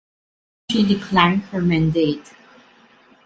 She 0.71 0.83
declined 0.83 1.43
her 1.51 1.61
mandate. 1.61 2.33